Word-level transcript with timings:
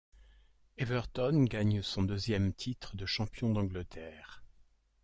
Everton 0.79 1.45
gagne 1.47 1.83
son 1.83 2.01
deuxième 2.01 2.53
titre 2.55 2.95
de 2.95 3.05
champion 3.05 3.51
d’Angleterre. 3.53 4.41